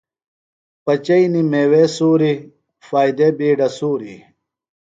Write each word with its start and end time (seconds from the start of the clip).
پچیئنیۡ 0.83 1.47
میوے 1.51 1.83
سُوری، 1.95 2.33
فائدے 2.87 3.27
بِیڈہ 3.37 3.67
سُوری 3.77 4.15